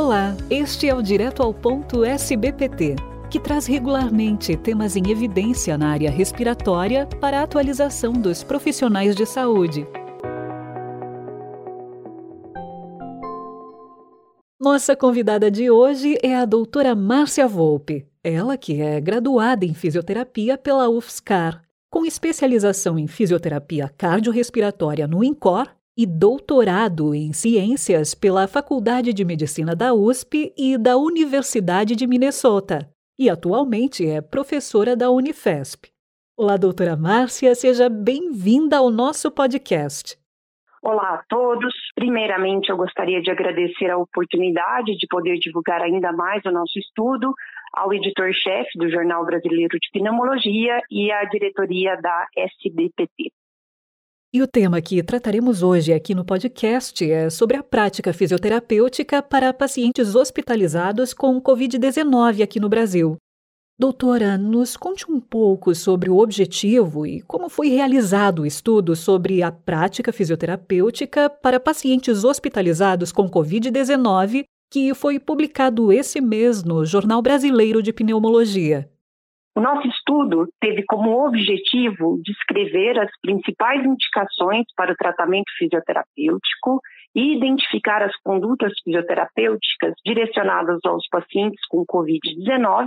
[0.00, 2.94] Olá, este é o Direto ao Ponto SBPT,
[3.28, 9.26] que traz regularmente temas em evidência na área respiratória para a atualização dos profissionais de
[9.26, 9.84] saúde.
[14.60, 20.56] Nossa convidada de hoje é a doutora Márcia Volpe, ela que é graduada em fisioterapia
[20.56, 21.60] pela UFSCar,
[21.90, 25.66] com especialização em fisioterapia cardiorrespiratória no INCOR
[25.98, 32.88] e doutorado em ciências pela Faculdade de Medicina da USP e da Universidade de Minnesota,
[33.18, 35.88] e atualmente é professora da Unifesp.
[36.36, 40.16] Olá, doutora Márcia, seja bem-vinda ao nosso podcast.
[40.80, 41.74] Olá a todos.
[41.96, 47.34] Primeiramente, eu gostaria de agradecer a oportunidade de poder divulgar ainda mais o nosso estudo
[47.74, 53.32] ao editor-chefe do Jornal Brasileiro de Pneumologia e à diretoria da SBPT.
[54.30, 59.54] E o tema que trataremos hoje aqui no podcast é sobre a prática fisioterapêutica para
[59.54, 63.16] pacientes hospitalizados com Covid-19 aqui no Brasil.
[63.80, 69.42] Doutora, nos conte um pouco sobre o objetivo e como foi realizado o estudo sobre
[69.42, 77.22] a prática fisioterapêutica para pacientes hospitalizados com Covid-19, que foi publicado esse mês no Jornal
[77.22, 78.90] Brasileiro de Pneumologia.
[79.58, 86.80] O nosso estudo teve como objetivo descrever as principais indicações para o tratamento fisioterapêutico
[87.12, 92.86] e identificar as condutas fisioterapêuticas direcionadas aos pacientes com Covid-19,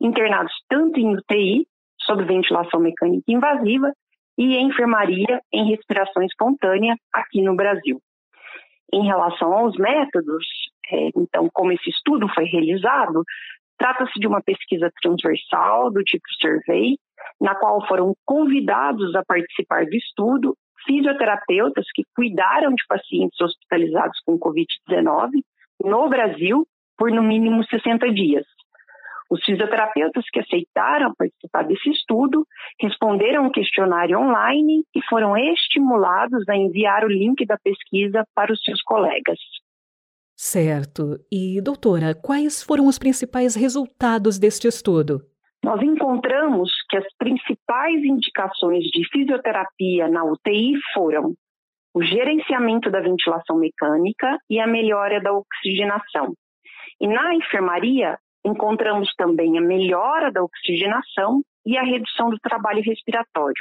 [0.00, 1.66] internados tanto em UTI,
[2.00, 3.92] sob ventilação mecânica invasiva,
[4.38, 8.00] e em enfermaria em respiração espontânea aqui no Brasil.
[8.94, 10.46] Em relação aos métodos,
[10.90, 13.22] é, então, como esse estudo foi realizado,
[13.78, 16.96] Trata-se de uma pesquisa transversal do tipo survey,
[17.40, 24.38] na qual foram convidados a participar do estudo fisioterapeutas que cuidaram de pacientes hospitalizados com
[24.38, 25.42] Covid-19
[25.84, 28.44] no Brasil por no mínimo 60 dias.
[29.30, 32.46] Os fisioterapeutas que aceitaram participar desse estudo
[32.80, 38.62] responderam um questionário online e foram estimulados a enviar o link da pesquisa para os
[38.62, 39.38] seus colegas.
[40.40, 41.18] Certo.
[41.32, 45.20] E, doutora, quais foram os principais resultados deste estudo?
[45.64, 51.34] Nós encontramos que as principais indicações de fisioterapia na UTI foram
[51.92, 56.32] o gerenciamento da ventilação mecânica e a melhora da oxigenação.
[57.00, 58.16] E na enfermaria,
[58.46, 63.60] encontramos também a melhora da oxigenação e a redução do trabalho respiratório.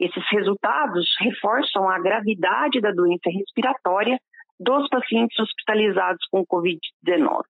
[0.00, 4.18] Esses resultados reforçam a gravidade da doença respiratória
[4.60, 7.42] dos pacientes hospitalizados com Covid-19.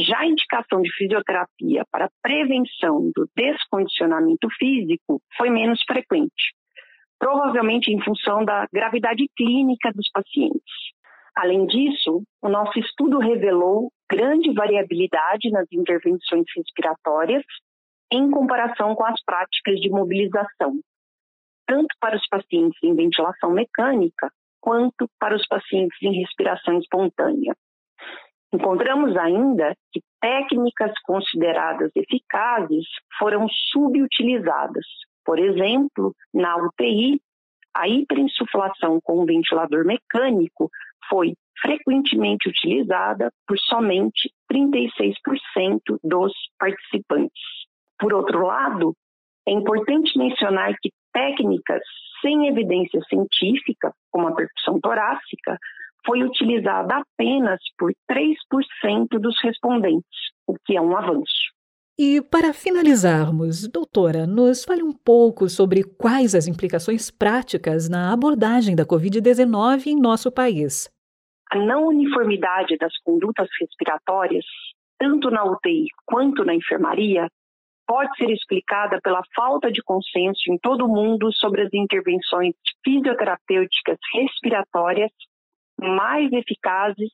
[0.00, 6.54] Já a indicação de fisioterapia para prevenção do descondicionamento físico foi menos frequente,
[7.18, 10.74] provavelmente em função da gravidade clínica dos pacientes.
[11.36, 17.44] Além disso, o nosso estudo revelou grande variabilidade nas intervenções respiratórias
[18.12, 20.80] em comparação com as práticas de mobilização,
[21.66, 27.54] tanto para os pacientes em ventilação mecânica quanto para os pacientes em respiração espontânea.
[28.52, 32.86] Encontramos ainda que técnicas consideradas eficazes
[33.18, 34.86] foram subutilizadas.
[35.24, 37.20] Por exemplo, na UTI,
[37.74, 40.70] a hiperinsuflação com ventilador mecânico
[41.08, 47.42] foi frequentemente utilizada por somente 36% dos participantes.
[47.98, 48.94] Por outro lado,
[49.46, 51.82] é importante mencionar que técnicas
[52.20, 55.58] sem evidência científica, como a percussão torácica,
[56.06, 61.48] foi utilizada apenas por 3% dos respondentes, o que é um avanço.
[62.00, 68.76] E para finalizarmos, doutora, nos fale um pouco sobre quais as implicações práticas na abordagem
[68.76, 70.88] da Covid-19 em nosso país.
[71.50, 74.44] A não uniformidade das condutas respiratórias,
[74.96, 77.28] tanto na UTI quanto na enfermaria,
[77.88, 82.54] pode ser explicada pela falta de consenso em todo o mundo sobre as intervenções
[82.84, 85.10] fisioterapêuticas respiratórias
[85.80, 87.10] mais eficazes,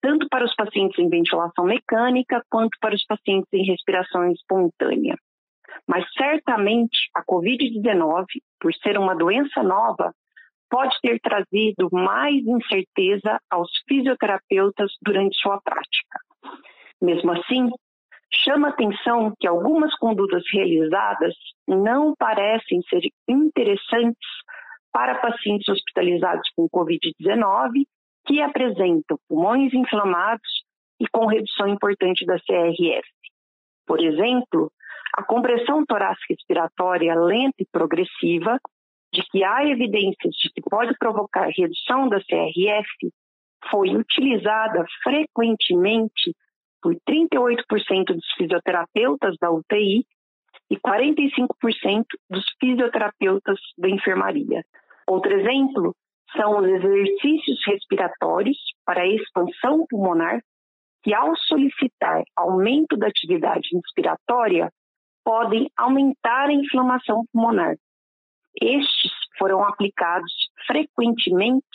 [0.00, 5.14] tanto para os pacientes em ventilação mecânica quanto para os pacientes em respiração espontânea.
[5.86, 8.24] Mas certamente a Covid-19,
[8.58, 10.14] por ser uma doença nova,
[10.70, 16.18] pode ter trazido mais incerteza aos fisioterapeutas durante sua prática.
[17.00, 17.68] Mesmo assim,
[18.32, 21.34] Chama atenção que algumas condutas realizadas
[21.66, 24.28] não parecem ser interessantes
[24.92, 27.84] para pacientes hospitalizados com Covid-19
[28.26, 30.48] que apresentam pulmões inflamados
[31.00, 33.08] e com redução importante da CRF.
[33.86, 34.70] Por exemplo,
[35.16, 38.58] a compressão torácica respiratória lenta e progressiva,
[39.12, 43.10] de que há evidências de que pode provocar redução da CRF,
[43.70, 46.34] foi utilizada frequentemente
[46.82, 50.04] por 38% dos fisioterapeutas da UTI
[50.70, 54.64] e 45% dos fisioterapeutas da enfermaria.
[55.06, 55.94] Outro exemplo
[56.36, 60.42] são os exercícios respiratórios para expansão pulmonar,
[61.02, 64.70] que ao solicitar aumento da atividade inspiratória,
[65.24, 67.76] podem aumentar a inflamação pulmonar.
[68.60, 70.32] Estes foram aplicados
[70.66, 71.66] frequentemente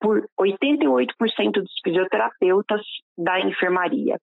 [0.00, 2.82] por 88% dos fisioterapeutas
[3.16, 4.18] da enfermaria.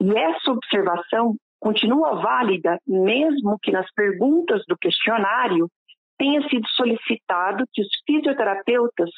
[0.00, 5.68] E essa observação continua válida mesmo que nas perguntas do questionário
[6.16, 9.10] tenha sido solicitado que os fisioterapeutas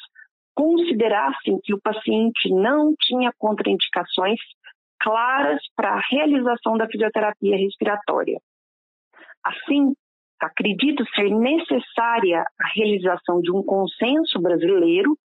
[0.55, 4.39] considerassem que o paciente não tinha contraindicações
[4.99, 8.39] claras para a realização da fisioterapia respiratória.
[9.43, 9.93] Assim,
[10.39, 15.17] acredito ser necessária a realização de um consenso brasileiro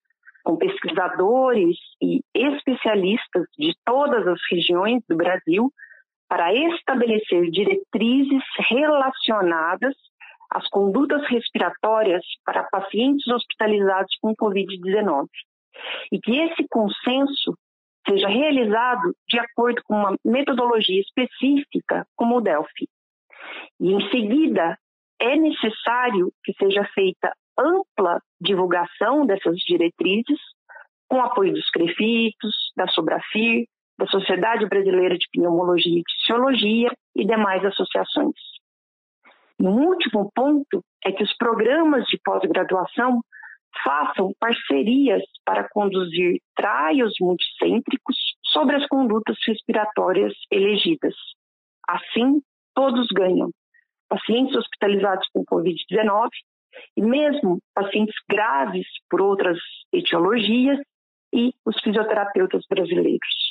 [0.47, 5.73] com pesquisadores e especialistas de todas as regiões do Brasil
[6.29, 9.93] para estabelecer diretrizes relacionadas
[10.49, 15.27] às condutas respiratórias para pacientes hospitalizados com Covid-19.
[16.13, 17.59] E que esse consenso
[18.09, 22.89] seja realizado de acordo com uma metodologia específica, como o Delphi.
[23.81, 24.79] E, em seguida,
[25.21, 30.39] é necessário que seja feita ampla divulgação dessas diretrizes,
[31.09, 33.67] com apoio dos CREFITOS, da Sobrafir,
[33.99, 38.35] da Sociedade Brasileira de Pneumologia e Fisiologia e demais associações.
[39.59, 43.21] E um último ponto é que os programas de pós-graduação
[43.83, 51.15] façam parcerias para conduzir trials multicêntricos sobre as condutas respiratórias elegidas.
[51.89, 52.41] Assim,
[52.75, 53.51] todos ganham.
[54.09, 56.29] Pacientes hospitalizados com Covid-19
[56.97, 59.59] e mesmo pacientes graves por outras
[59.93, 60.79] etiologias
[61.35, 63.47] e os fisioterapeutas brasileiros.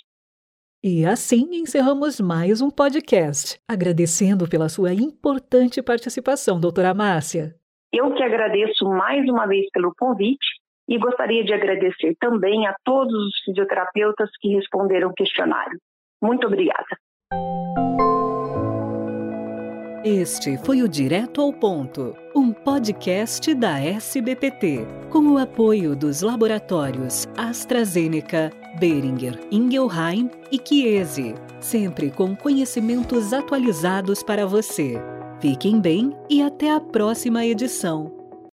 [0.83, 7.55] E assim encerramos mais um podcast, agradecendo pela sua importante participação, doutora Márcia.
[7.91, 10.45] Eu que agradeço mais uma vez pelo convite
[10.87, 15.79] e gostaria de agradecer também a todos os fisioterapeutas que responderam o questionário.
[16.21, 16.85] Muito obrigada.
[20.05, 27.27] Este foi o Direto ao Ponto, um podcast da SBPT, com o apoio dos laboratórios
[27.35, 34.93] AstraZeneca, Beringer, Ingelheim e Chiesi, sempre com conhecimentos atualizados para você.
[35.39, 38.14] Fiquem bem e até a próxima edição.